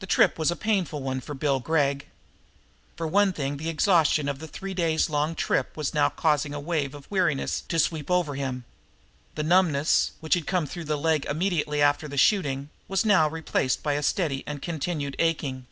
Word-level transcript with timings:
The 0.00 0.06
trip 0.06 0.32
in 0.32 0.38
was 0.38 0.50
a 0.50 0.54
painful 0.54 1.02
one 1.02 1.18
for 1.22 1.32
Bill 1.34 1.60
Gregg. 1.60 2.08
For 2.94 3.06
one 3.06 3.32
thing 3.32 3.56
the 3.56 3.70
exhaustion 3.70 4.28
of 4.28 4.38
the 4.38 4.44
long 4.48 4.52
three 4.52 4.74
days' 4.74 5.08
trip 5.34 5.74
was 5.78 5.94
now 5.94 6.10
causing 6.10 6.52
a 6.52 6.60
wave 6.60 6.94
of 6.94 7.10
weariness 7.10 7.62
to 7.62 7.78
sweep 7.78 8.10
over 8.10 8.34
him. 8.34 8.66
The 9.34 9.42
numbness, 9.44 10.10
which 10.20 10.34
had 10.34 10.46
come 10.46 10.66
through 10.66 10.84
the 10.84 10.98
leg 10.98 11.24
immediately 11.24 11.80
after 11.80 12.06
the 12.06 12.18
shooting, 12.18 12.68
was 12.86 13.06
now 13.06 13.30
replaced 13.30 13.82
by 13.82 13.94
a 13.94 14.02
steady 14.02 14.44
and 14.46 14.60
continued 14.60 15.16
aching. 15.18 15.64